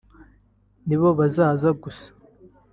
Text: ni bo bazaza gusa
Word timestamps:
ni 0.87 0.95
bo 1.01 1.09
bazaza 1.19 1.69
gusa 1.83 2.09